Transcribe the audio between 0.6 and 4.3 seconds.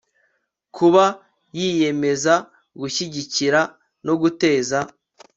kuba yiyemeza gushyigikira no